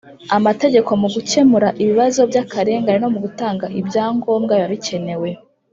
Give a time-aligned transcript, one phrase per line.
[0.37, 5.29] Amategeko mu gukemura ibibazo by akarengane no mu gutanga ibyangombwa biba bikenewe